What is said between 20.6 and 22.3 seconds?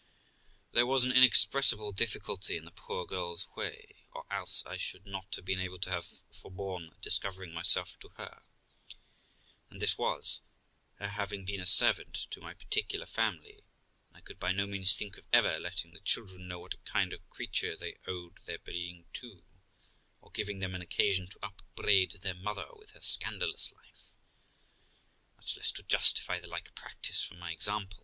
an occasion to upbraid